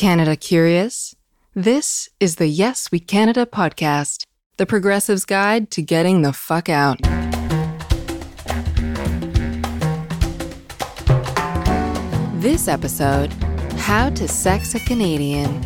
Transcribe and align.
Canada 0.00 0.34
curious? 0.34 1.14
This 1.54 2.08
is 2.20 2.36
the 2.36 2.46
Yes 2.46 2.90
We 2.90 3.00
Canada 3.00 3.44
podcast, 3.44 4.24
the 4.56 4.64
progressive's 4.64 5.26
guide 5.26 5.70
to 5.72 5.82
getting 5.82 6.22
the 6.22 6.32
fuck 6.32 6.70
out. 6.70 7.02
This 12.40 12.66
episode 12.66 13.30
How 13.76 14.08
to 14.08 14.26
Sex 14.26 14.74
a 14.74 14.80
Canadian. 14.80 15.62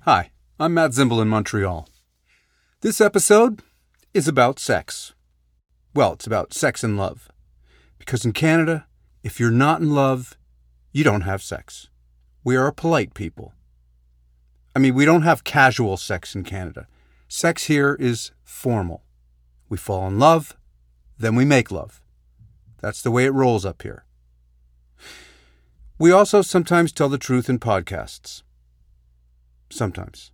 Hi, 0.00 0.32
I'm 0.58 0.74
Matt 0.74 0.90
Zimbel 0.90 1.22
in 1.22 1.28
Montreal. 1.28 1.88
This 2.80 3.00
episode 3.00 3.62
is 4.12 4.26
about 4.26 4.58
sex. 4.58 5.14
Well, 5.94 6.14
it's 6.14 6.26
about 6.26 6.52
sex 6.52 6.82
and 6.82 6.96
love. 6.96 7.28
Because 8.00 8.24
in 8.24 8.32
Canada, 8.32 8.87
if 9.28 9.38
you're 9.38 9.50
not 9.50 9.82
in 9.82 9.90
love, 9.90 10.38
you 10.90 11.04
don't 11.04 11.20
have 11.20 11.42
sex. 11.42 11.90
We 12.44 12.56
are 12.56 12.66
a 12.66 12.72
polite 12.72 13.12
people. 13.12 13.52
I 14.74 14.78
mean, 14.78 14.94
we 14.94 15.04
don't 15.04 15.20
have 15.20 15.44
casual 15.44 15.98
sex 15.98 16.34
in 16.34 16.44
Canada. 16.44 16.86
Sex 17.28 17.64
here 17.64 17.94
is 18.00 18.30
formal. 18.42 19.02
We 19.68 19.76
fall 19.76 20.08
in 20.08 20.18
love, 20.18 20.56
then 21.18 21.34
we 21.34 21.44
make 21.44 21.70
love. 21.70 22.00
That's 22.80 23.02
the 23.02 23.10
way 23.10 23.26
it 23.26 23.34
rolls 23.34 23.66
up 23.66 23.82
here. 23.82 24.06
We 25.98 26.10
also 26.10 26.40
sometimes 26.40 26.90
tell 26.90 27.10
the 27.10 27.18
truth 27.18 27.50
in 27.50 27.58
podcasts. 27.58 28.42
Sometimes. 29.68 30.32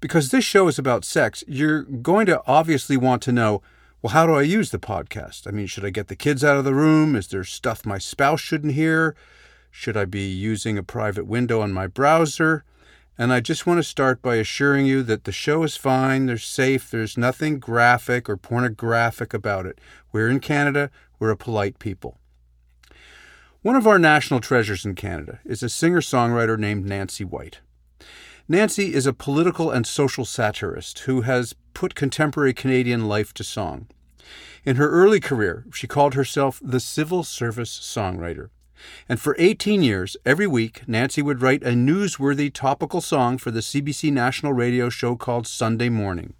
Because 0.00 0.30
this 0.30 0.46
show 0.46 0.66
is 0.66 0.78
about 0.78 1.04
sex, 1.04 1.44
you're 1.46 1.82
going 1.82 2.24
to 2.24 2.40
obviously 2.46 2.96
want 2.96 3.20
to 3.24 3.32
know 3.32 3.60
well, 4.06 4.12
how 4.12 4.24
do 4.24 4.34
I 4.34 4.42
use 4.42 4.70
the 4.70 4.78
podcast? 4.78 5.48
I 5.48 5.50
mean, 5.50 5.66
should 5.66 5.84
I 5.84 5.90
get 5.90 6.06
the 6.06 6.14
kids 6.14 6.44
out 6.44 6.56
of 6.56 6.64
the 6.64 6.76
room? 6.76 7.16
Is 7.16 7.26
there 7.26 7.42
stuff 7.42 7.84
my 7.84 7.98
spouse 7.98 8.40
shouldn't 8.40 8.74
hear? 8.74 9.16
Should 9.72 9.96
I 9.96 10.04
be 10.04 10.28
using 10.28 10.78
a 10.78 10.84
private 10.84 11.26
window 11.26 11.60
on 11.60 11.72
my 11.72 11.88
browser? 11.88 12.62
And 13.18 13.32
I 13.32 13.40
just 13.40 13.66
want 13.66 13.78
to 13.78 13.82
start 13.82 14.22
by 14.22 14.36
assuring 14.36 14.86
you 14.86 15.02
that 15.02 15.24
the 15.24 15.32
show 15.32 15.64
is 15.64 15.76
fine, 15.76 16.26
they're 16.26 16.38
safe, 16.38 16.88
there's 16.88 17.18
nothing 17.18 17.58
graphic 17.58 18.30
or 18.30 18.36
pornographic 18.36 19.34
about 19.34 19.66
it. 19.66 19.80
We're 20.12 20.28
in 20.28 20.38
Canada, 20.38 20.92
we're 21.18 21.30
a 21.30 21.36
polite 21.36 21.80
people. 21.80 22.16
One 23.62 23.74
of 23.74 23.88
our 23.88 23.98
national 23.98 24.38
treasures 24.38 24.84
in 24.84 24.94
Canada 24.94 25.40
is 25.44 25.64
a 25.64 25.68
singer 25.68 26.00
songwriter 26.00 26.56
named 26.56 26.86
Nancy 26.86 27.24
White. 27.24 27.58
Nancy 28.48 28.94
is 28.94 29.08
a 29.08 29.12
political 29.12 29.72
and 29.72 29.84
social 29.84 30.24
satirist 30.24 31.00
who 31.00 31.22
has 31.22 31.56
put 31.74 31.96
contemporary 31.96 32.54
Canadian 32.54 33.08
life 33.08 33.34
to 33.34 33.42
song. 33.42 33.88
In 34.64 34.76
her 34.76 34.90
early 34.90 35.20
career, 35.20 35.64
she 35.72 35.86
called 35.86 36.14
herself 36.14 36.60
the 36.62 36.80
Civil 36.80 37.22
Service 37.22 37.78
Songwriter. 37.78 38.50
And 39.08 39.20
for 39.20 39.36
18 39.38 39.82
years, 39.82 40.16
every 40.24 40.46
week, 40.46 40.82
Nancy 40.86 41.22
would 41.22 41.40
write 41.40 41.62
a 41.62 41.70
newsworthy 41.70 42.52
topical 42.52 43.00
song 43.00 43.38
for 43.38 43.50
the 43.50 43.60
CBC 43.60 44.12
national 44.12 44.52
radio 44.52 44.88
show 44.88 45.16
called 45.16 45.46
Sunday 45.46 45.88
Morning. 45.88 46.34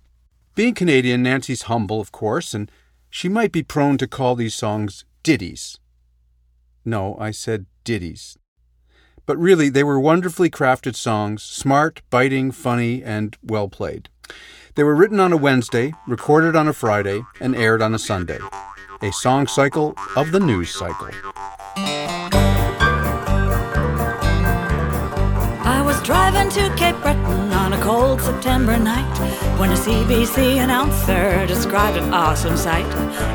Being 0.54 0.74
Canadian, 0.74 1.22
Nancy's 1.22 1.62
humble, 1.62 2.00
of 2.00 2.12
course, 2.12 2.54
and 2.54 2.70
she 3.10 3.28
might 3.28 3.52
be 3.52 3.62
prone 3.62 3.98
to 3.98 4.06
call 4.06 4.34
these 4.34 4.54
songs 4.54 5.04
ditties. 5.22 5.78
No, 6.84 7.16
I 7.18 7.30
said 7.30 7.66
ditties. 7.84 8.38
But 9.26 9.38
really, 9.38 9.68
they 9.68 9.82
were 9.82 9.98
wonderfully 9.98 10.50
crafted 10.50 10.94
songs, 10.94 11.42
smart, 11.42 12.00
biting, 12.10 12.52
funny, 12.52 13.02
and 13.02 13.36
well 13.42 13.68
played. 13.68 14.08
They 14.76 14.84
were 14.84 14.94
written 14.94 15.18
on 15.20 15.32
a 15.32 15.38
Wednesday, 15.38 15.94
recorded 16.06 16.54
on 16.54 16.68
a 16.68 16.72
Friday, 16.74 17.24
and 17.40 17.56
aired 17.56 17.80
on 17.80 17.94
a 17.94 17.98
Sunday. 17.98 18.38
A 19.00 19.10
song 19.10 19.46
cycle 19.46 19.94
of 20.16 20.32
the 20.32 20.40
news 20.40 20.68
cycle. 20.68 21.08
I 25.64 25.82
was 25.82 25.98
driving 26.02 26.50
to 26.50 26.68
Cape 26.76 27.00
Breton 27.00 27.54
on 27.54 27.72
a 27.72 27.80
cold 27.82 28.20
September 28.20 28.76
night 28.76 29.18
when 29.58 29.70
a 29.70 29.76
CBC 29.76 30.62
announcer 30.62 31.46
described 31.46 31.96
an 31.96 32.12
awesome 32.12 32.58
sight. 32.58 32.84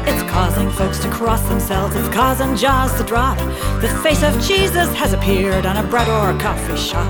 It's 0.07 0.21
causing 0.31 0.69
folks 0.69 0.99
to 0.99 1.09
cross 1.09 1.41
themselves, 1.49 1.95
it's 1.95 2.09
causing 2.09 2.55
jaws 2.55 2.95
to 2.99 3.03
drop. 3.03 3.39
The 3.81 3.89
face 4.03 4.21
of 4.21 4.39
Jesus 4.43 4.93
has 4.93 5.13
appeared 5.13 5.65
on 5.65 5.77
a 5.77 5.89
bread 5.89 6.07
or 6.07 6.39
coffee 6.39 6.77
shop. 6.77 7.09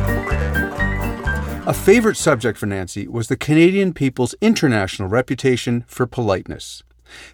A 1.68 1.74
favorite 1.76 2.18
subject 2.18 2.58
for 2.58 2.66
Nancy 2.66 3.08
was 3.08 3.28
the 3.28 3.38
Canadian 3.38 3.94
people's 3.94 4.34
international 4.42 5.08
reputation 5.08 5.86
for 5.88 6.08
politeness. 6.08 6.82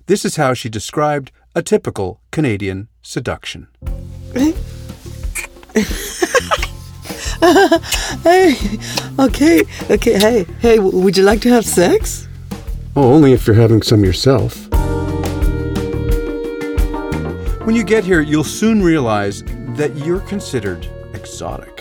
This 0.07 0.25
is 0.25 0.35
how 0.35 0.53
she 0.53 0.67
described 0.67 1.31
a 1.55 1.63
typical 1.63 2.19
Canadian 2.29 2.89
seduction. 3.01 3.69
hey, 8.23 8.53
okay, 9.17 9.63
okay, 9.89 10.19
hey, 10.19 10.45
hey, 10.59 10.79
would 10.79 11.15
you 11.15 11.23
like 11.23 11.39
to 11.43 11.49
have 11.49 11.65
sex? 11.65 12.27
Oh, 12.97 13.13
only 13.13 13.31
if 13.31 13.47
you're 13.47 13.55
having 13.55 13.81
some 13.81 14.03
yourself. 14.03 14.67
When 17.65 17.77
you 17.77 17.85
get 17.85 18.03
here, 18.03 18.19
you'll 18.19 18.43
soon 18.43 18.83
realize 18.83 19.43
that 19.77 19.95
you're 19.95 20.19
considered 20.19 20.85
exotic. 21.13 21.76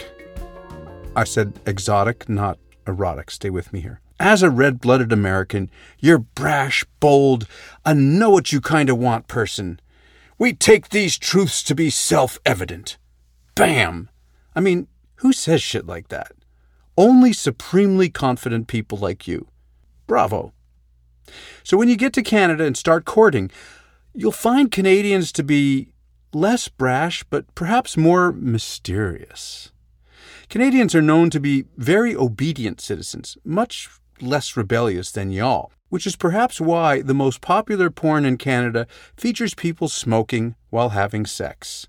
I 1.17 1.25
said 1.25 1.59
exotic, 1.65 2.29
not 2.29 2.59
erotic. 2.87 3.31
Stay 3.31 3.49
with 3.49 3.73
me 3.73 3.81
here. 3.81 4.01
As 4.21 4.43
a 4.43 4.51
red 4.51 4.81
blooded 4.81 5.13
American, 5.13 5.71
you're 5.99 6.19
brash, 6.19 6.85
bold, 7.01 7.49
a 7.87 7.95
know 7.95 8.29
what 8.29 8.53
you 8.53 8.61
kind 8.61 8.91
of 8.91 8.99
want 8.99 9.27
person. 9.27 9.81
We 10.39 10.53
take 10.53 10.91
these 10.91 11.17
truths 11.17 11.63
to 11.65 11.75
be 11.75 11.89
self 11.89 12.39
evident. 12.45 12.99
Bam! 13.55 14.11
I 14.55 14.61
mean, 14.61 14.89
who 15.17 15.33
says 15.33 15.63
shit 15.63 15.87
like 15.87 16.09
that? 16.09 16.33
Only 16.99 17.33
supremely 17.33 18.11
confident 18.11 18.69
people 18.69 18.99
like 18.99 19.27
you. 19.27 19.49
Bravo. 20.07 20.53
So 21.63 21.79
when 21.79 21.89
you 21.89 21.97
get 21.97 22.13
to 22.13 22.23
Canada 22.23 22.65
and 22.65 22.77
start 22.77 23.07
courting, 23.07 23.51
you'll 24.13 24.33
find 24.33 24.71
Canadians 24.71 25.33
to 25.33 25.43
be 25.43 25.93
less 26.35 26.69
brash, 26.69 27.25
but 27.25 27.55
perhaps 27.55 27.97
more 27.97 28.33
mysterious. 28.33 29.73
Canadians 30.49 30.95
are 30.95 31.03
known 31.03 31.29
to 31.31 31.41
be 31.41 31.65
very 31.77 32.15
obedient 32.15 32.81
citizens, 32.81 33.37
much 33.45 33.91
less 34.21 34.57
rebellious 34.57 35.11
than 35.11 35.33
y'all, 35.33 35.73
which 35.89 36.07
is 36.07 36.15
perhaps 36.15 36.61
why 36.61 37.03
the 37.03 37.15
most 37.15 37.41
popular 37.41 37.91
porn 37.91 38.25
in 38.25 38.39
Canada 38.39 38.87
features 39.17 39.55
people 39.55 39.89
smoking 39.89 40.55
while 40.71 40.91
having 40.91 41.27
sex. 41.27 41.85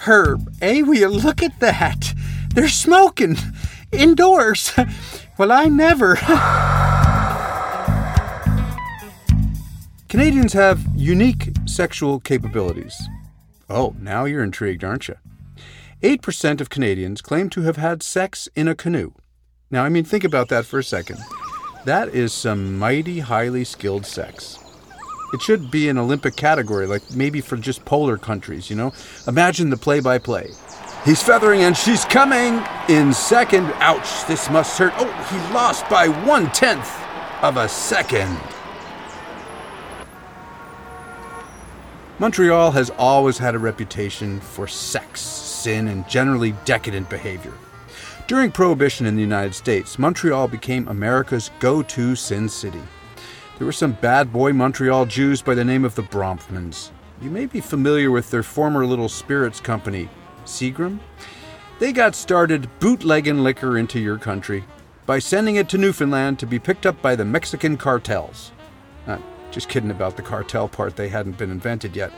Herb, 0.00 0.54
eh? 0.60 0.82
Will 0.82 0.94
you 0.94 1.08
look 1.08 1.42
at 1.42 1.58
that? 1.60 2.12
They're 2.54 2.68
smoking 2.68 3.36
indoors. 3.92 4.72
well, 5.38 5.50
I 5.50 5.64
never. 5.64 6.16
Canadians 10.08 10.52
have 10.52 10.80
unique 10.94 11.50
sexual 11.66 12.20
capabilities. 12.20 13.08
Oh, 13.70 13.94
now 14.00 14.24
you're 14.24 14.42
intrigued, 14.42 14.82
aren't 14.82 15.08
you? 15.08 15.16
8% 16.02 16.60
of 16.60 16.70
Canadians 16.70 17.20
claim 17.20 17.50
to 17.50 17.62
have 17.62 17.76
had 17.76 18.02
sex 18.02 18.48
in 18.54 18.68
a 18.68 18.74
canoe. 18.74 19.12
Now, 19.70 19.84
I 19.84 19.88
mean, 19.88 20.04
think 20.04 20.24
about 20.24 20.48
that 20.48 20.64
for 20.64 20.78
a 20.78 20.84
second. 20.84 21.18
That 21.84 22.08
is 22.14 22.32
some 22.32 22.78
mighty 22.78 23.20
highly 23.20 23.64
skilled 23.64 24.06
sex. 24.06 24.58
It 25.34 25.42
should 25.42 25.70
be 25.70 25.88
an 25.88 25.98
Olympic 25.98 26.36
category, 26.36 26.86
like 26.86 27.02
maybe 27.14 27.42
for 27.42 27.56
just 27.56 27.84
polar 27.84 28.16
countries, 28.16 28.70
you 28.70 28.76
know? 28.76 28.92
Imagine 29.26 29.68
the 29.68 29.76
play 29.76 30.00
by 30.00 30.18
play. 30.18 30.50
He's 31.04 31.22
feathering 31.22 31.62
and 31.62 31.76
she's 31.76 32.04
coming 32.06 32.62
in 32.88 33.12
second. 33.12 33.66
Ouch, 33.76 34.26
this 34.26 34.48
must 34.50 34.78
hurt. 34.78 34.94
Oh, 34.96 35.10
he 35.30 35.54
lost 35.54 35.88
by 35.90 36.08
one 36.08 36.50
tenth 36.52 36.90
of 37.42 37.58
a 37.58 37.68
second. 37.68 38.38
Montreal 42.20 42.72
has 42.72 42.90
always 42.98 43.38
had 43.38 43.54
a 43.54 43.60
reputation 43.60 44.40
for 44.40 44.66
sex, 44.66 45.20
sin, 45.20 45.86
and 45.86 46.08
generally 46.08 46.52
decadent 46.64 47.08
behavior. 47.08 47.52
During 48.26 48.50
Prohibition 48.50 49.06
in 49.06 49.14
the 49.14 49.22
United 49.22 49.54
States, 49.54 50.00
Montreal 50.00 50.48
became 50.48 50.88
America's 50.88 51.52
go 51.60 51.80
to 51.80 52.16
sin 52.16 52.48
city. 52.48 52.82
There 53.56 53.66
were 53.66 53.72
some 53.72 53.92
bad 53.92 54.32
boy 54.32 54.52
Montreal 54.52 55.06
Jews 55.06 55.42
by 55.42 55.54
the 55.54 55.64
name 55.64 55.84
of 55.84 55.94
the 55.94 56.02
Bronfmans. 56.02 56.90
You 57.22 57.30
may 57.30 57.46
be 57.46 57.60
familiar 57.60 58.10
with 58.10 58.32
their 58.32 58.42
former 58.42 58.84
little 58.84 59.08
spirits 59.08 59.60
company, 59.60 60.08
Seagram. 60.44 60.98
They 61.78 61.92
got 61.92 62.16
started 62.16 62.68
bootlegging 62.80 63.44
liquor 63.44 63.78
into 63.78 64.00
your 64.00 64.18
country 64.18 64.64
by 65.06 65.20
sending 65.20 65.54
it 65.54 65.68
to 65.68 65.78
Newfoundland 65.78 66.40
to 66.40 66.46
be 66.46 66.58
picked 66.58 66.84
up 66.84 67.00
by 67.00 67.14
the 67.14 67.24
Mexican 67.24 67.76
cartels. 67.76 68.50
Uh, 69.06 69.18
just 69.50 69.68
kidding 69.68 69.90
about 69.90 70.16
the 70.16 70.22
cartel 70.22 70.68
part, 70.68 70.96
they 70.96 71.08
hadn't 71.08 71.38
been 71.38 71.50
invented 71.50 71.96
yet. 71.96 72.12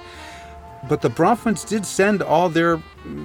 But 0.88 1.02
the 1.02 1.10
Bronfmans 1.10 1.68
did 1.68 1.84
send 1.84 2.22
all 2.22 2.48
their 2.48 2.82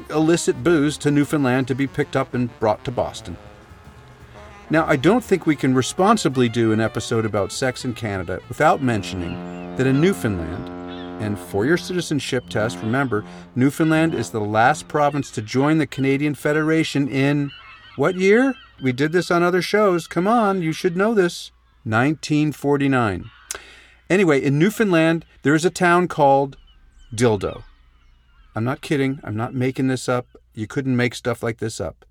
illicit 0.09 0.63
booze 0.63 0.97
to 0.99 1.11
Newfoundland 1.11 1.67
to 1.67 1.75
be 1.75 1.87
picked 1.87 2.15
up 2.15 2.33
and 2.33 2.57
brought 2.59 2.83
to 2.85 2.91
Boston. 2.91 3.37
Now, 4.69 4.85
I 4.87 4.95
don't 4.95 5.23
think 5.23 5.45
we 5.45 5.55
can 5.55 5.75
responsibly 5.75 6.49
do 6.49 6.71
an 6.71 6.81
episode 6.81 7.23
about 7.23 7.51
sex 7.51 7.85
in 7.85 7.93
Canada 7.93 8.41
without 8.49 8.81
mentioning 8.81 9.75
that 9.77 9.87
in 9.87 10.01
Newfoundland, 10.01 10.69
and 11.21 11.37
for 11.37 11.65
your 11.65 11.77
citizenship 11.77 12.49
test, 12.49 12.79
remember, 12.79 13.23
Newfoundland 13.55 14.13
is 14.13 14.31
the 14.31 14.41
last 14.41 14.87
province 14.87 15.31
to 15.31 15.41
join 15.41 15.77
the 15.77 15.87
Canadian 15.87 16.35
Federation 16.35 17.07
in 17.07 17.51
what 17.95 18.15
year? 18.15 18.53
We 18.83 18.91
did 18.91 19.13
this 19.13 19.31
on 19.31 19.43
other 19.43 19.61
shows. 19.61 20.07
Come 20.07 20.27
on, 20.27 20.61
you 20.61 20.73
should 20.73 20.97
know 20.97 21.13
this. 21.13 21.51
1949. 21.83 23.29
Anyway, 24.09 24.41
in 24.41 24.59
Newfoundland, 24.59 25.25
there 25.41 25.55
is 25.55 25.65
a 25.65 25.69
town 25.69 26.07
called 26.07 26.57
Dildo. 27.13 27.63
I'm 28.55 28.63
not 28.63 28.81
kidding. 28.81 29.19
I'm 29.23 29.35
not 29.35 29.53
making 29.53 29.87
this 29.87 30.07
up. 30.07 30.27
You 30.53 30.67
couldn't 30.67 30.95
make 30.95 31.15
stuff 31.15 31.41
like 31.41 31.57
this 31.57 31.81
up. 31.81 32.05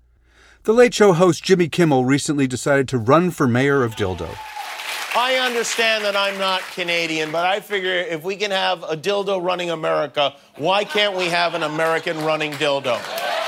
The 0.63 0.73
Late 0.73 0.93
Show 0.93 1.13
host 1.13 1.43
Jimmy 1.43 1.69
Kimmel 1.69 2.05
recently 2.05 2.47
decided 2.47 2.87
to 2.89 2.97
run 2.97 3.31
for 3.31 3.47
mayor 3.47 3.83
of 3.83 3.95
Dildo. 3.95 4.35
I 5.17 5.35
understand 5.35 6.03
that 6.03 6.17
I'm 6.17 6.37
not 6.37 6.61
Canadian, 6.73 7.31
but 7.31 7.45
I 7.45 7.61
figure 7.61 7.93
if 7.93 8.23
we 8.23 8.35
can 8.35 8.51
have 8.51 8.83
a 8.83 8.97
dildo 8.97 9.41
running 9.41 9.69
America, 9.69 10.35
why 10.57 10.83
can't 10.83 11.15
we 11.15 11.27
have 11.27 11.53
an 11.53 11.63
American 11.63 12.21
running 12.25 12.51
dildo? 12.53 12.99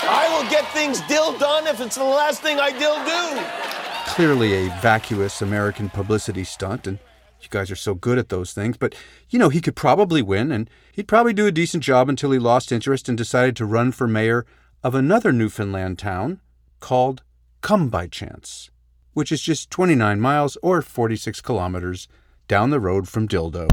I 0.03 0.29
will 0.31 0.49
get 0.49 0.65
things 0.69 1.01
dill 1.09 1.37
done 1.37 1.67
if 1.67 1.81
it's 1.81 1.95
the 1.95 2.05
last 2.05 2.41
thing 2.41 2.57
I 2.57 2.71
dill 2.71 3.03
do. 3.03 4.13
Clearly 4.13 4.67
a 4.67 4.79
vacuous 4.79 5.41
American 5.41 5.89
publicity 5.89 6.45
stunt, 6.45 6.87
and 6.87 6.99
you 7.47 7.59
guys 7.59 7.71
are 7.71 7.75
so 7.75 7.93
good 7.93 8.17
at 8.17 8.29
those 8.29 8.53
things, 8.53 8.77
but 8.77 8.95
you 9.29 9.39
know, 9.39 9.49
he 9.49 9.61
could 9.61 9.75
probably 9.75 10.21
win, 10.21 10.51
and 10.51 10.69
he'd 10.91 11.07
probably 11.07 11.33
do 11.33 11.47
a 11.47 11.51
decent 11.51 11.83
job 11.83 12.09
until 12.09 12.31
he 12.31 12.39
lost 12.39 12.71
interest 12.71 13.09
and 13.09 13.17
decided 13.17 13.55
to 13.55 13.65
run 13.65 13.91
for 13.91 14.07
mayor 14.07 14.45
of 14.83 14.95
another 14.95 15.31
Newfoundland 15.31 15.99
town 15.99 16.39
called 16.79 17.23
Come 17.61 17.89
By 17.89 18.07
Chance 18.07 18.69
which 19.17 19.31
is 19.31 19.41
just 19.41 19.71
29 19.71 20.21
miles 20.21 20.59
or 20.61 20.79
46 20.79 21.41
kilometers 21.41 22.07
down 22.47 22.69
the 22.69 22.79
road 22.79 23.09
from 23.09 23.27
Dildo. 23.27 23.67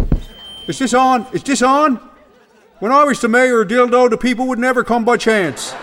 Is 0.67 0.79
this 0.79 0.95
on? 0.95 1.27
Is 1.35 1.43
this 1.43 1.61
on? 1.61 1.97
When 2.79 2.91
I 2.91 3.05
was 3.05 3.21
the 3.21 3.29
mayor 3.29 3.61
of 3.61 3.69
Dildo, 3.69 4.09
the 4.09 4.17
people 4.17 4.47
would 4.47 4.59
never 4.59 4.83
come 4.83 5.05
by 5.05 5.19
chance. 5.19 5.75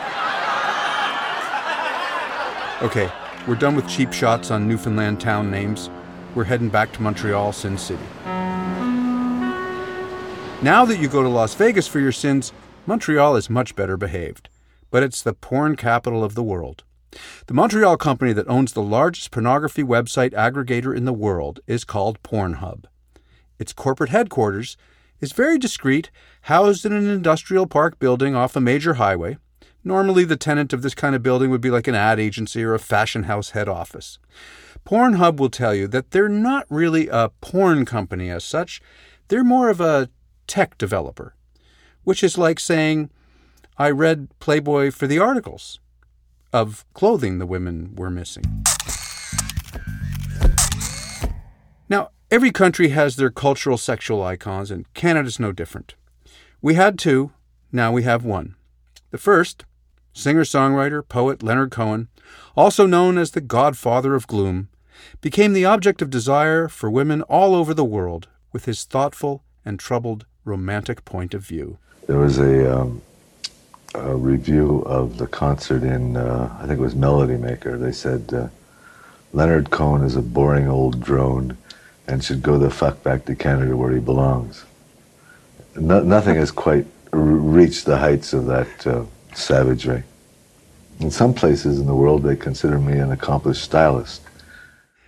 Okay, 2.82 3.08
we're 3.48 3.54
done 3.54 3.76
with 3.76 3.88
cheap 3.88 4.12
shots 4.12 4.50
on 4.50 4.68
Newfoundland 4.68 5.22
town 5.22 5.52
names. 5.52 5.92
We're 6.34 6.46
heading 6.46 6.70
back 6.70 6.94
to 6.94 7.02
Montreal, 7.02 7.52
Sin 7.52 7.78
City. 7.78 8.04
Now 10.64 10.86
that 10.86 10.98
you 11.00 11.10
go 11.10 11.22
to 11.24 11.28
Las 11.28 11.54
Vegas 11.56 11.90
for 11.90 12.00
your 12.00 12.14
sins, 12.14 12.54
Montreal 12.86 13.36
is 13.36 13.50
much 13.50 13.76
better 13.76 13.98
behaved. 13.98 14.48
But 14.92 15.04
it's 15.04 15.22
the 15.22 15.34
porn 15.34 15.76
capital 15.76 16.24
of 16.24 16.36
the 16.36 16.44
world. 16.44 16.86
The 17.48 17.54
Montreal 17.54 17.98
company 17.98 18.32
that 18.32 18.48
owns 18.48 18.72
the 18.72 18.82
largest 18.82 19.32
pornography 19.32 19.84
website 19.84 20.32
aggregator 20.32 20.96
in 20.96 21.04
the 21.04 21.12
world 21.12 21.60
is 21.68 21.84
called 21.84 22.24
Pornhub. 22.24 22.86
Its 23.60 23.74
corporate 23.74 24.12
headquarters 24.12 24.78
is 25.20 25.34
very 25.34 25.58
discreet, 25.58 26.12
housed 26.44 26.86
in 26.86 26.94
an 26.94 27.10
industrial 27.10 27.68
park 27.68 28.00
building 28.00 28.36
off 28.36 28.56
a 28.56 28.62
major 28.62 28.94
highway. 28.94 29.38
Normally, 29.84 30.24
the 30.24 30.38
tenant 30.38 30.72
of 30.74 30.82
this 30.82 30.96
kind 30.96 31.16
of 31.16 31.24
building 31.24 31.50
would 31.50 31.60
be 31.60 31.72
like 31.72 31.88
an 31.88 31.96
ad 31.96 32.20
agency 32.20 32.64
or 32.64 32.74
a 32.74 32.80
fashion 32.80 33.24
house 33.24 33.50
head 33.50 33.68
office. 33.68 34.20
Pornhub 34.86 35.38
will 35.38 35.50
tell 35.50 35.74
you 35.74 35.88
that 35.88 36.12
they're 36.12 36.30
not 36.30 36.66
really 36.70 37.08
a 37.08 37.30
porn 37.42 37.86
company 37.86 38.30
as 38.30 38.44
such, 38.44 38.82
they're 39.28 39.44
more 39.44 39.70
of 39.70 39.80
a 39.80 40.10
tech 40.48 40.78
developer, 40.78 41.36
which 42.04 42.24
is 42.24 42.38
like 42.38 42.60
saying, 42.60 43.10
I 43.78 43.90
read 43.90 44.28
Playboy 44.40 44.92
for 44.92 45.08
the 45.08 45.20
articles 45.20 45.80
of 46.52 46.86
clothing 46.94 47.40
the 47.40 47.46
women 47.46 47.96
were 47.96 48.10
missing. 48.10 48.44
Now, 51.88 52.10
every 52.30 52.52
country 52.52 52.90
has 52.90 53.16
their 53.16 53.30
cultural 53.30 53.78
sexual 53.78 54.24
icons, 54.24 54.72
and 54.72 54.92
Canada's 54.94 55.40
no 55.40 55.52
different. 55.52 55.96
We 56.62 56.76
had 56.76 57.00
two, 57.00 57.32
now 57.72 57.92
we 57.92 58.04
have 58.04 58.24
one. 58.24 58.56
The 59.12 59.18
first, 59.18 59.66
singer 60.14 60.44
songwriter, 60.44 61.08
poet 61.08 61.42
Leonard 61.42 61.72
Cohen, 61.72 62.10
also 62.56 62.86
known 62.86 63.18
as 63.18 63.32
the 63.32 63.42
godfather 63.42 64.16
of 64.16 64.28
gloom, 64.28 64.70
became 65.22 65.54
the 65.54 65.66
object 65.66 66.02
of 66.02 66.10
desire 66.10 66.68
for 66.68 66.90
women 66.90 67.22
all 67.24 67.56
over 67.56 67.74
the 67.74 67.86
world 67.86 68.28
with 68.52 68.66
his 68.66 68.84
thoughtful 68.84 69.44
and 69.64 69.80
troubled 69.80 70.26
romantic 70.44 71.06
point 71.06 71.34
of 71.34 71.44
view. 71.44 71.78
There 72.08 72.18
was 72.18 72.40
a 72.40 72.80
um, 72.80 73.02
a 73.96 74.16
review 74.16 74.84
of 74.86 75.18
the 75.18 75.28
concert 75.28 75.84
in, 75.84 76.16
uh, 76.16 76.56
I 76.62 76.68
think 76.68 76.80
it 76.80 76.84
was 76.84 76.96
Melody 76.96 77.38
Maker. 77.38 77.78
They 77.78 77.92
said 77.92 78.34
uh, 78.34 78.48
Leonard 79.34 79.70
Cohen 79.70 80.04
is 80.04 80.16
a 80.16 80.22
boring 80.22 80.68
old 80.68 81.02
drone 81.02 81.58
and 82.08 82.24
should 82.24 82.42
go 82.42 82.58
the 82.58 82.70
fuck 82.70 83.04
back 83.04 83.26
to 83.26 83.36
Canada 83.36 83.76
where 83.76 83.92
he 83.92 84.00
belongs. 84.00 84.66
No, 85.76 86.02
nothing 86.02 86.36
has 86.36 86.52
quite 86.52 86.86
reached 87.12 87.86
the 87.86 87.98
heights 87.98 88.34
of 88.34 88.46
that 88.46 88.88
uh, 88.88 89.04
savagery. 89.34 90.04
In 91.00 91.12
some 91.12 91.34
places 91.34 91.80
in 91.80 91.86
the 91.86 91.96
world, 91.96 92.24
they 92.24 92.36
consider 92.36 92.80
me 92.80 92.98
an 92.98 93.12
accomplished 93.12 93.64
stylist. 93.64 94.22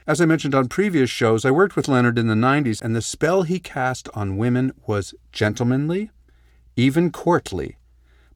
As 0.06 0.20
I 0.20 0.26
mentioned 0.26 0.54
on 0.54 0.68
previous 0.68 1.10
shows, 1.10 1.46
I 1.46 1.52
worked 1.52 1.78
with 1.78 1.88
Leonard 1.88 2.20
in 2.20 2.28
the 2.28 2.34
90s, 2.34 2.82
and 2.82 2.94
the 2.94 3.02
spell 3.02 3.44
he 3.44 3.60
cast 3.60 4.10
on 4.14 4.36
women 4.36 4.74
was 4.86 5.14
gentlemanly, 5.32 6.12
even 6.76 7.10
courtly, 7.10 7.78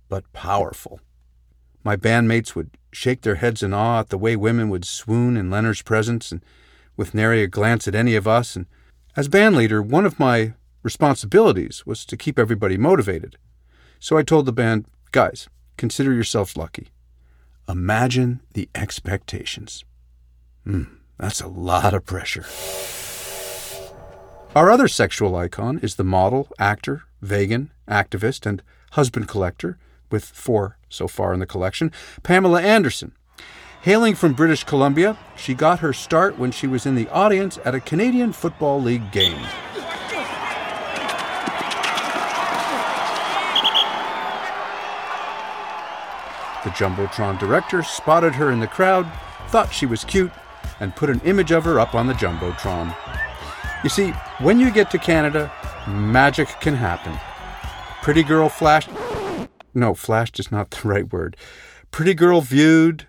but 0.08 0.32
powerful. 0.32 1.02
My 1.84 1.98
bandmates 1.98 2.56
would 2.56 2.72
shake 2.94 3.22
their 3.22 3.36
heads 3.36 3.62
in 3.62 3.74
awe 3.74 4.00
at 4.00 4.10
the 4.10 4.18
way 4.18 4.36
women 4.36 4.70
would 4.70 4.86
swoon 4.86 5.36
in 5.36 5.52
Leonard's 5.52 5.82
presence 5.82 6.32
and 6.32 6.42
with 6.96 7.14
nary 7.14 7.44
a 7.44 7.48
glance 7.48 7.88
at 7.88 7.96
any 7.96 8.16
of 8.16 8.28
us. 8.28 8.56
And 8.56 8.66
as 9.16 9.28
bandleader, 9.28 9.86
one 9.86 10.06
of 10.06 10.20
my 10.20 10.54
responsibilities 10.84 11.86
was 11.86 12.06
to 12.06 12.18
keep 12.18 12.40
everybody 12.40 12.78
motivated. 12.78 13.38
So 14.00 14.18
I 14.18 14.24
told 14.24 14.46
the 14.46 14.54
band, 14.54 14.86
guys, 15.12 15.50
consider 15.76 16.14
yourselves 16.14 16.56
lucky. 16.56 16.90
Imagine 17.68 18.40
the 18.54 18.70
expectations. 18.74 19.84
Hmm, 20.64 20.84
that's 21.18 21.42
a 21.42 21.48
lot 21.48 21.94
of 21.94 22.06
pressure. 22.06 22.46
Our 24.56 24.72
other 24.72 24.88
sexual 24.88 25.36
icon 25.36 25.80
is 25.84 25.96
the 25.96 26.04
model, 26.04 26.48
actor, 26.58 27.04
vegan, 27.22 27.72
activist, 27.88 28.46
and 28.46 28.64
husband 28.92 29.28
collector, 29.28 29.78
with 30.10 30.26
four 30.26 30.78
so 30.90 31.08
far 31.08 31.34
in 31.34 31.40
the 31.40 31.46
collection, 31.46 31.92
Pamela 32.24 32.62
Anderson. 32.62 33.12
Hailing 33.82 34.16
from 34.16 34.34
British 34.34 34.64
Columbia, 34.64 35.18
she 35.36 35.54
got 35.54 35.80
her 35.80 35.94
start 35.94 36.38
when 36.38 36.52
she 36.52 36.68
was 36.68 36.86
in 36.86 36.96
the 36.96 37.08
audience 37.10 37.60
at 37.64 37.76
a 37.76 37.80
Canadian 37.80 38.34
Football 38.34 38.82
League 38.82 39.12
game. 39.12 39.42
The 46.64 46.74
Jumbotron 46.74 47.40
director 47.40 47.82
spotted 47.84 48.36
her 48.36 48.52
in 48.52 48.60
the 48.60 48.68
crowd, 48.68 49.10
thought 49.48 49.72
she 49.72 49.86
was 49.86 50.04
cute, 50.04 50.32
and 50.80 50.96
put 50.96 51.10
an 51.10 51.22
image 51.22 51.52
of 51.52 51.64
her 51.66 51.80
up 51.80 51.96
on 51.96 52.08
the 52.08 52.14
Jumbotron. 52.14 52.96
You 53.84 53.90
see, 53.90 54.12
when 54.40 54.60
you 54.60 54.72
get 54.72 54.92
to 54.92 54.98
Canada, 54.98 55.52
magic 55.88 56.48
can 56.62 56.76
happen. 56.76 57.18
Pretty 58.02 58.24
girl 58.24 58.50
flashed 58.50 58.90
no, 59.78 59.94
flashed 59.94 60.40
is 60.40 60.52
not 60.52 60.72
the 60.72 60.88
right 60.88 61.14
word. 61.14 61.38
Pretty 61.92 62.16
girl 62.16 62.42
viewed 62.42 63.08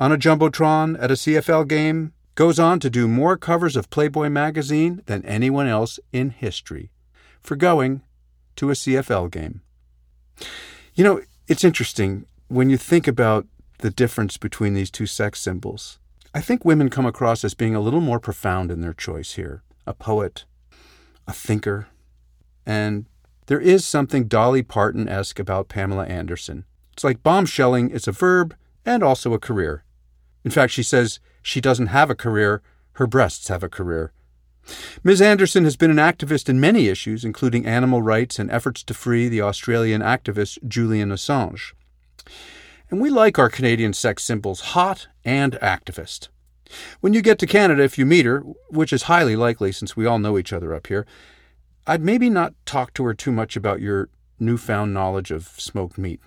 on 0.00 0.12
a 0.12 0.16
Jumbotron 0.16 0.96
at 1.00 1.10
a 1.10 1.14
CFL 1.14 1.68
game 1.68 2.12
goes 2.34 2.58
on 2.58 2.80
to 2.80 2.90
do 2.90 3.06
more 3.06 3.36
covers 3.36 3.76
of 3.76 3.90
Playboy 3.90 4.28
magazine 4.30 5.02
than 5.06 5.24
anyone 5.24 5.66
else 5.66 6.00
in 6.12 6.30
history 6.30 6.90
for 7.40 7.54
going 7.54 8.02
to 8.56 8.70
a 8.70 8.74
CFL 8.74 9.30
game. 9.30 9.60
You 10.94 11.04
know, 11.04 11.20
it's 11.48 11.64
interesting 11.64 12.26
when 12.48 12.70
you 12.70 12.76
think 12.76 13.06
about 13.06 13.46
the 13.78 13.90
difference 13.90 14.38
between 14.38 14.74
these 14.74 14.90
two 14.90 15.06
sex 15.06 15.40
symbols. 15.40 15.98
I 16.36 16.42
think 16.42 16.66
women 16.66 16.90
come 16.90 17.06
across 17.06 17.44
as 17.44 17.54
being 17.54 17.74
a 17.74 17.80
little 17.80 18.02
more 18.02 18.20
profound 18.20 18.70
in 18.70 18.82
their 18.82 18.92
choice 18.92 19.32
here 19.36 19.62
a 19.86 19.94
poet, 19.94 20.44
a 21.26 21.32
thinker, 21.32 21.86
and 22.66 23.06
there 23.46 23.58
is 23.58 23.86
something 23.86 24.28
Dolly 24.28 24.62
Parton 24.62 25.08
esque 25.08 25.38
about 25.38 25.70
Pamela 25.70 26.04
Anderson. 26.04 26.66
It's 26.92 27.04
like 27.04 27.22
bombshelling 27.22 27.90
is 27.90 28.06
a 28.06 28.12
verb 28.12 28.54
and 28.84 29.02
also 29.02 29.32
a 29.32 29.38
career. 29.38 29.82
In 30.44 30.50
fact, 30.50 30.74
she 30.74 30.82
says 30.82 31.20
she 31.40 31.62
doesn't 31.62 31.86
have 31.86 32.10
a 32.10 32.14
career, 32.14 32.60
her 32.96 33.06
breasts 33.06 33.48
have 33.48 33.62
a 33.62 33.70
career. 33.70 34.12
Ms. 35.02 35.22
Anderson 35.22 35.64
has 35.64 35.76
been 35.78 35.90
an 35.90 35.96
activist 35.96 36.50
in 36.50 36.60
many 36.60 36.88
issues, 36.88 37.24
including 37.24 37.64
animal 37.64 38.02
rights 38.02 38.38
and 38.38 38.50
efforts 38.50 38.82
to 38.82 38.92
free 38.92 39.30
the 39.30 39.40
Australian 39.40 40.02
activist 40.02 40.58
Julian 40.68 41.08
Assange. 41.08 41.72
And 42.88 43.00
we 43.00 43.10
like 43.10 43.38
our 43.38 43.48
Canadian 43.48 43.92
sex 43.92 44.22
symbols 44.22 44.60
hot 44.60 45.08
and 45.24 45.54
activist. 45.54 46.28
When 47.00 47.14
you 47.14 47.22
get 47.22 47.38
to 47.40 47.46
Canada, 47.46 47.82
if 47.82 47.98
you 47.98 48.06
meet 48.06 48.26
her, 48.26 48.40
which 48.70 48.92
is 48.92 49.04
highly 49.04 49.34
likely 49.34 49.72
since 49.72 49.96
we 49.96 50.06
all 50.06 50.18
know 50.18 50.38
each 50.38 50.52
other 50.52 50.72
up 50.72 50.86
here, 50.86 51.06
I'd 51.86 52.02
maybe 52.02 52.30
not 52.30 52.54
talk 52.64 52.94
to 52.94 53.04
her 53.04 53.14
too 53.14 53.32
much 53.32 53.56
about 53.56 53.80
your 53.80 54.08
newfound 54.38 54.94
knowledge 54.94 55.30
of 55.30 55.48
smoked 55.58 55.98
meat. 55.98 56.20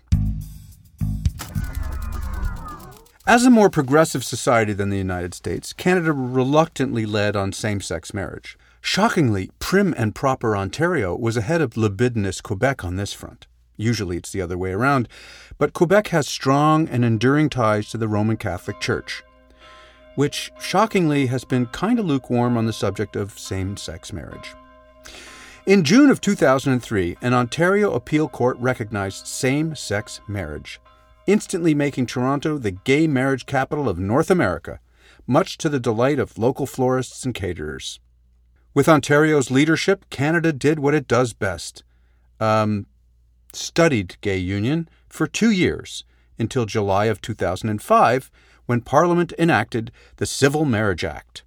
As 3.26 3.46
a 3.46 3.52
more 3.52 3.70
progressive 3.70 4.24
society 4.24 4.74
than 4.74 4.90
the 4.90 4.98
United 4.98 5.34
States, 5.34 5.72
Canada 5.72 6.12
reluctantly 6.12 7.06
led 7.06 7.36
on 7.36 7.54
same 7.54 7.80
sex 7.80 8.14
marriage. 8.14 8.58
Shockingly, 8.82 9.52
prim 9.60 9.94
and 9.98 10.16
proper 10.16 10.58
Ontario 10.58 11.16
was 11.16 11.38
ahead 11.38 11.62
of 11.62 11.78
libidinous 11.78 12.42
Quebec 12.42 12.84
on 12.84 12.96
this 12.96 13.14
front. 13.14 13.46
Usually 13.80 14.18
it's 14.18 14.34
the 14.34 14.42
other 14.42 14.58
way 14.58 14.74
around, 14.74 15.08
but 15.58 15.72
Quebec 15.72 16.10
has 16.10 16.28
strong 16.28 16.90
and 16.90 17.06
enduring 17.06 17.50
ties 17.50 17.90
to 17.90 17.98
the 17.98 18.10
Roman 18.10 18.36
Catholic 18.36 18.82
Church, 18.82 19.24
which 20.16 20.52
shockingly 20.60 21.28
has 21.28 21.46
been 21.46 21.66
kind 21.68 21.98
of 21.98 22.06
lukewarm 22.06 22.58
on 22.58 22.66
the 22.66 22.74
subject 22.74 23.16
of 23.16 23.40
same 23.40 23.78
sex 23.78 24.12
marriage. 24.12 24.54
In 25.66 25.86
June 25.86 26.10
of 26.10 26.20
2003, 26.20 27.16
an 27.22 27.34
Ontario 27.34 27.94
appeal 27.94 28.28
court 28.28 28.58
recognized 28.60 29.26
same 29.26 29.76
sex 29.76 30.20
marriage, 30.28 30.82
instantly 31.26 31.74
making 31.74 32.08
Toronto 32.08 32.58
the 32.58 32.72
gay 32.72 33.08
marriage 33.08 33.46
capital 33.46 33.88
of 33.88 33.98
North 33.98 34.30
America, 34.30 34.82
much 35.26 35.58
to 35.58 35.70
the 35.70 35.80
delight 35.80 36.20
of 36.20 36.38
local 36.38 36.66
florists 36.66 37.24
and 37.24 37.34
caterers. 37.34 38.02
With 38.74 38.90
Ontario's 38.90 39.50
leadership, 39.50 40.04
Canada 40.10 40.52
did 40.52 40.80
what 40.80 40.94
it 40.94 41.08
does 41.08 41.32
best 41.32 41.84
um, 42.42 42.86
studied 43.54 44.18
gay 44.22 44.38
union 44.38 44.90
for 45.08 45.28
two 45.28 45.52
years 45.52 46.04
until 46.38 46.66
July 46.66 47.06
of 47.06 47.22
2005, 47.22 48.32
when 48.66 48.82
Parliament 48.82 49.34
enacted 49.38 49.92
the 50.18 50.26
Civil 50.26 50.64
Marriage 50.66 51.04
Act. 51.04 51.44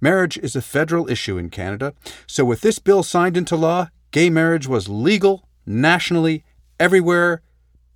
Marriage 0.00 0.38
is 0.38 0.54
a 0.54 0.62
federal 0.62 1.10
issue 1.10 1.36
in 1.36 1.50
Canada, 1.50 1.92
so 2.26 2.44
with 2.44 2.60
this 2.60 2.78
bill 2.78 3.02
signed 3.02 3.36
into 3.36 3.56
law, 3.56 3.88
gay 4.12 4.30
marriage 4.30 4.68
was 4.68 4.88
legal 4.88 5.48
nationally 5.66 6.44
everywhere, 6.78 7.42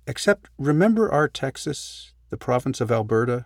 except 0.05 0.49
remember 0.57 1.11
our 1.11 1.27
Texas, 1.29 2.11
the 2.29 2.37
province 2.37 2.81
of 2.81 2.91
Alberta? 2.91 3.45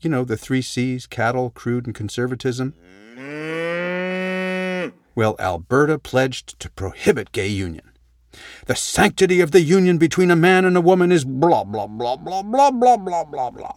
You 0.00 0.10
know, 0.10 0.24
the 0.24 0.36
three 0.36 0.62
C's 0.62 1.06
cattle, 1.06 1.50
crude, 1.50 1.86
and 1.86 1.94
conservatism. 1.94 2.74
Mm-hmm. 3.16 4.96
Well, 5.16 5.34
Alberta 5.40 5.98
pledged 5.98 6.60
to 6.60 6.70
prohibit 6.70 7.32
gay 7.32 7.48
union. 7.48 7.90
The 8.66 8.76
sanctity 8.76 9.40
of 9.40 9.50
the 9.50 9.60
union 9.60 9.98
between 9.98 10.30
a 10.30 10.36
man 10.36 10.64
and 10.64 10.76
a 10.76 10.80
woman 10.80 11.12
is 11.12 11.24
blah, 11.24 11.64
blah, 11.64 11.86
blah, 11.86 12.16
blah, 12.16 12.42
blah, 12.42 12.70
blah, 12.70 12.96
blah, 12.96 13.24
blah, 13.24 13.50
blah. 13.50 13.76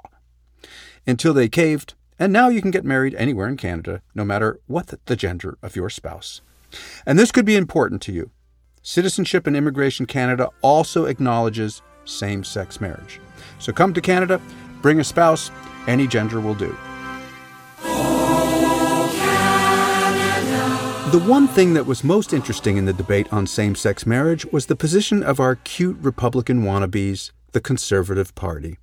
Until 1.08 1.34
they 1.34 1.50
caved, 1.50 1.94
and 2.18 2.34
now 2.34 2.50
you 2.50 2.62
can 2.62 2.72
get 2.72 2.84
married 2.84 3.16
anywhere 3.16 3.48
in 3.48 3.58
Canada, 3.58 4.02
no 4.14 4.26
matter 4.26 4.60
what 4.68 4.94
the 5.06 5.16
gender 5.16 5.58
of 5.64 5.76
your 5.76 5.90
spouse. 5.90 6.42
And 7.06 7.18
this 7.18 7.32
could 7.32 7.46
be 7.46 7.56
important 7.56 8.02
to 8.04 8.12
you. 8.12 8.32
Citizenship 8.82 9.48
and 9.48 9.56
Immigration 9.56 10.06
Canada 10.06 10.50
also 10.62 11.06
acknowledges 11.06 11.82
same 12.06 12.44
sex 12.44 12.82
marriage. 12.82 13.20
So 13.60 13.72
come 13.72 13.94
to 13.94 14.02
Canada, 14.02 14.42
bring 14.82 15.00
a 15.00 15.04
spouse, 15.04 15.52
any 15.88 16.08
gender 16.08 16.40
will 16.40 16.56
do. 16.56 16.76
The 21.12 21.18
one 21.18 21.48
thing 21.48 21.74
that 21.74 21.88
was 21.88 22.04
most 22.04 22.34
interesting 22.34 22.78
in 22.78 22.86
the 22.86 22.94
debate 22.94 23.34
on 23.34 23.48
same 23.48 23.74
sex 23.74 24.06
marriage 24.06 24.46
was 24.52 24.68
the 24.68 24.76
position 24.76 25.24
of 25.24 25.40
our 25.40 25.56
cute 25.56 25.98
Republican 26.02 26.62
wannabes, 26.62 27.32
the 27.52 27.60
Conservative 27.60 28.36
Party. 28.36 28.78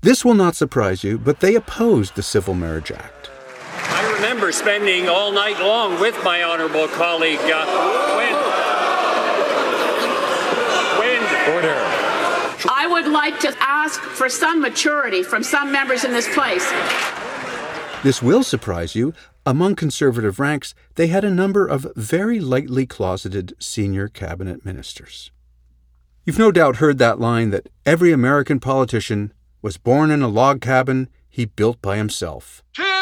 This 0.00 0.24
will 0.24 0.34
not 0.34 0.54
surprise 0.54 1.02
you, 1.02 1.18
but 1.18 1.40
they 1.40 1.56
opposed 1.56 2.14
the 2.14 2.22
Civil 2.22 2.54
Marriage 2.54 2.92
Act. 2.92 3.30
I 3.72 4.08
remember 4.14 4.52
spending 4.52 5.08
all 5.08 5.32
night 5.32 5.58
long 5.58 6.00
with 6.00 6.16
my 6.22 6.44
honorable 6.44 6.86
colleague, 6.86 7.40
uh, 7.40 7.66
when. 8.14 8.34
When. 11.00 11.56
Order. 11.56 11.74
I 12.70 12.86
would 12.88 13.08
like 13.08 13.40
to 13.40 13.52
ask 13.58 14.00
for 14.00 14.28
some 14.28 14.60
maturity 14.60 15.24
from 15.24 15.42
some 15.42 15.72
members 15.72 16.04
in 16.04 16.12
this 16.12 16.32
place. 16.32 16.70
This 18.04 18.22
will 18.22 18.44
surprise 18.44 18.94
you. 18.94 19.12
Among 19.48 19.76
conservative 19.76 20.38
ranks, 20.38 20.74
they 20.96 21.06
had 21.06 21.24
a 21.24 21.30
number 21.30 21.66
of 21.66 21.90
very 21.96 22.38
lightly 22.38 22.84
closeted 22.84 23.54
senior 23.58 24.06
cabinet 24.06 24.62
ministers. 24.62 25.30
You've 26.26 26.38
no 26.38 26.52
doubt 26.52 26.76
heard 26.76 26.98
that 26.98 27.18
line 27.18 27.48
that 27.48 27.70
every 27.86 28.12
American 28.12 28.60
politician 28.60 29.32
was 29.62 29.78
born 29.78 30.10
in 30.10 30.20
a 30.20 30.28
log 30.28 30.60
cabin 30.60 31.08
he 31.30 31.46
built 31.46 31.80
by 31.80 31.96
himself. 31.96 32.62
Timber! 32.74 32.92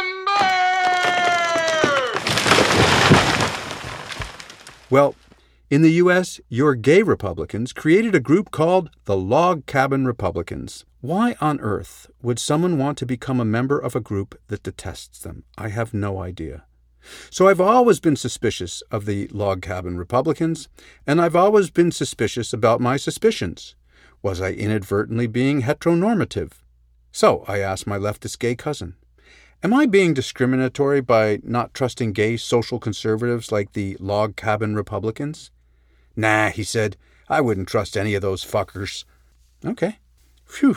Well, 4.88 5.16
in 5.68 5.82
the 5.82 5.92
U.S., 5.92 6.40
your 6.49 6.76
gay 6.76 7.02
Republicans 7.02 7.73
created 7.73 8.14
a 8.14 8.20
group 8.20 8.52
called 8.52 8.90
the 9.04 9.16
Log 9.16 9.66
Cabin 9.66 10.06
Republicans. 10.06 10.85
Why 11.00 11.35
on 11.40 11.58
earth 11.58 12.08
would 12.23 12.38
someone 12.38 12.78
want 12.78 12.99
to 12.99 13.06
become 13.06 13.40
a 13.40 13.44
member 13.44 13.76
of 13.76 13.96
a 13.96 14.00
group 14.00 14.40
that 14.46 14.62
detests 14.62 15.18
them? 15.18 15.42
I 15.58 15.70
have 15.70 15.92
no 15.92 16.20
idea. 16.20 16.64
So 17.30 17.49
I've 17.49 17.61
always 17.61 17.99
been 17.99 18.14
suspicious 18.14 18.82
of 18.92 19.06
the 19.06 19.26
Log 19.28 19.61
Cabin 19.61 19.99
Republicans, 19.99 20.68
and 21.04 21.20
I've 21.20 21.37
always 21.37 21.70
been 21.70 21.90
suspicious 21.90 22.52
about 22.52 22.80
my 22.80 22.96
suspicions. 22.96 23.75
Was 24.23 24.40
I 24.40 24.52
inadvertently 24.52 25.26
being 25.26 25.62
heteronormative? 25.62 26.52
So 27.11 27.44
I 27.49 27.58
asked 27.58 27.88
my 27.88 27.99
leftist 27.99 28.38
gay 28.38 28.54
cousin. 28.54 28.94
Am 29.64 29.75
I 29.75 29.87
being 29.87 30.14
discriminatory 30.14 31.00
by 31.00 31.40
not 31.42 31.75
trusting 31.75 32.12
gay 32.12 32.37
social 32.37 32.78
conservatives 32.78 33.50
like 33.50 33.73
the 33.73 33.96
Log 33.99 34.37
Cabin 34.37 34.76
Republicans? 34.76 35.50
Nah, 36.16 36.49
he 36.49 36.64
said. 36.64 36.96
I 37.28 37.42
wouldn't 37.42 37.68
trust 37.68 37.96
any 37.96 38.14
of 38.14 38.23
those 38.23 38.44
fuckers. 38.44 39.04
Okay. 39.64 39.99
Phew. 40.46 40.76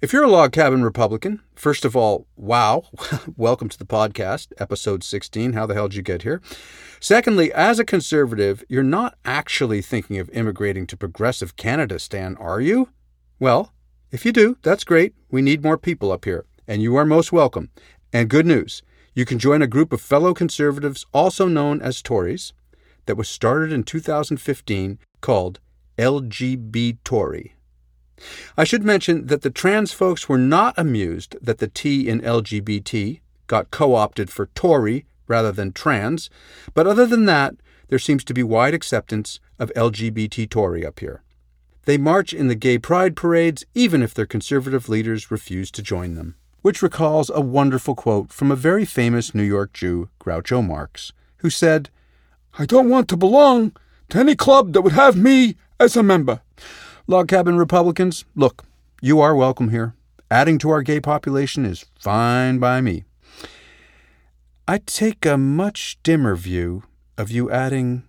If 0.00 0.12
you're 0.12 0.24
a 0.24 0.30
log 0.30 0.52
cabin 0.52 0.82
Republican, 0.82 1.40
first 1.54 1.84
of 1.84 1.94
all, 1.94 2.26
wow, 2.36 2.84
welcome 3.36 3.68
to 3.68 3.78
the 3.78 3.86
podcast, 3.86 4.52
episode 4.58 5.04
16. 5.04 5.52
How 5.52 5.66
the 5.66 5.74
hell 5.74 5.88
did 5.88 5.96
you 5.96 6.02
get 6.02 6.22
here? 6.22 6.42
Secondly, 6.98 7.52
as 7.52 7.78
a 7.78 7.84
conservative, 7.84 8.64
you're 8.68 8.82
not 8.82 9.16
actually 9.24 9.80
thinking 9.80 10.18
of 10.18 10.28
immigrating 10.30 10.86
to 10.88 10.96
progressive 10.96 11.56
Canada, 11.56 11.98
Stan, 11.98 12.36
are 12.36 12.60
you? 12.60 12.88
Well, 13.38 13.72
if 14.10 14.26
you 14.26 14.32
do, 14.32 14.58
that's 14.62 14.84
great. 14.84 15.14
We 15.30 15.42
need 15.42 15.62
more 15.62 15.78
people 15.78 16.10
up 16.10 16.24
here, 16.24 16.44
and 16.66 16.82
you 16.82 16.96
are 16.96 17.04
most 17.04 17.32
welcome. 17.32 17.70
And 18.12 18.28
good 18.28 18.46
news, 18.46 18.82
you 19.14 19.24
can 19.24 19.38
join 19.38 19.62
a 19.62 19.68
group 19.68 19.92
of 19.92 20.00
fellow 20.00 20.34
conservatives, 20.34 21.06
also 21.14 21.46
known 21.46 21.80
as 21.80 22.02
Tories, 22.02 22.52
that 23.06 23.16
was 23.16 23.28
started 23.28 23.72
in 23.72 23.84
2015 23.84 24.98
called 25.20 25.60
LGB 25.98 26.98
Tory. 27.04 27.54
I 28.56 28.64
should 28.64 28.84
mention 28.84 29.26
that 29.26 29.42
the 29.42 29.50
trans 29.50 29.92
folks 29.92 30.28
were 30.28 30.38
not 30.38 30.74
amused 30.78 31.36
that 31.42 31.58
the 31.58 31.68
T 31.68 32.08
in 32.08 32.20
LGBT 32.20 33.20
got 33.46 33.70
co 33.70 33.94
opted 33.94 34.30
for 34.30 34.46
Tory 34.54 35.06
rather 35.26 35.52
than 35.52 35.72
trans, 35.72 36.30
but 36.74 36.86
other 36.86 37.06
than 37.06 37.24
that, 37.26 37.54
there 37.88 37.98
seems 37.98 38.24
to 38.24 38.34
be 38.34 38.42
wide 38.42 38.74
acceptance 38.74 39.40
of 39.58 39.72
LGBT 39.74 40.48
Tory 40.48 40.84
up 40.84 41.00
here. 41.00 41.22
They 41.84 41.98
march 41.98 42.32
in 42.32 42.48
the 42.48 42.54
gay 42.54 42.78
pride 42.78 43.14
parades 43.14 43.64
even 43.74 44.02
if 44.02 44.14
their 44.14 44.26
conservative 44.26 44.88
leaders 44.88 45.30
refuse 45.30 45.70
to 45.72 45.82
join 45.82 46.14
them. 46.14 46.36
Which 46.62 46.82
recalls 46.82 47.30
a 47.34 47.42
wonderful 47.42 47.94
quote 47.94 48.32
from 48.32 48.50
a 48.50 48.56
very 48.56 48.86
famous 48.86 49.34
New 49.34 49.42
York 49.42 49.74
Jew, 49.74 50.08
Groucho 50.18 50.66
Marx, 50.66 51.12
who 51.38 51.50
said, 51.50 51.90
I 52.56 52.66
don't 52.66 52.88
want 52.88 53.08
to 53.08 53.16
belong 53.16 53.72
to 54.10 54.18
any 54.18 54.36
club 54.36 54.72
that 54.72 54.82
would 54.82 54.92
have 54.92 55.16
me 55.16 55.56
as 55.80 55.96
a 55.96 56.04
member. 56.04 56.40
Log 57.08 57.26
cabin 57.26 57.56
Republicans, 57.56 58.24
look, 58.36 58.64
you 59.02 59.20
are 59.20 59.34
welcome 59.34 59.70
here. 59.70 59.94
Adding 60.30 60.58
to 60.58 60.70
our 60.70 60.82
gay 60.82 61.00
population 61.00 61.66
is 61.66 61.84
fine 61.98 62.58
by 62.58 62.80
me. 62.80 63.04
I 64.68 64.78
take 64.78 65.26
a 65.26 65.36
much 65.36 65.98
dimmer 66.04 66.36
view 66.36 66.84
of 67.18 67.30
you 67.30 67.50
adding 67.50 68.04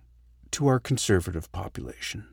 to 0.52 0.68
our 0.68 0.78
conservative 0.78 1.50
population. 1.50 2.26